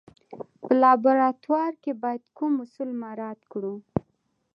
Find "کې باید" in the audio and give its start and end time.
1.83-2.23